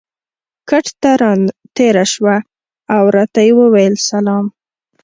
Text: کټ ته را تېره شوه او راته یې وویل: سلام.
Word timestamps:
کټ 0.69 0.85
ته 1.01 1.11
را 1.21 1.31
تېره 1.75 2.05
شوه 2.13 2.35
او 2.95 3.03
راته 3.15 3.39
یې 3.47 3.51
وویل: 3.59 3.95
سلام. 4.09 4.45